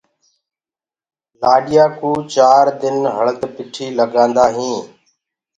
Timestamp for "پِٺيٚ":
3.55-3.95